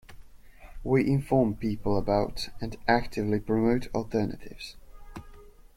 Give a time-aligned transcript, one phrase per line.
[0.83, 4.75] We inform people about and actively promote alternatives.